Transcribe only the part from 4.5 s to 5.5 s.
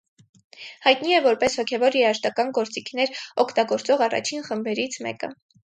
խմբերից մեկը։